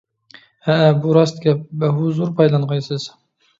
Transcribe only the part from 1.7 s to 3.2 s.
بەھۇزۇر پايدىلانغايسىز!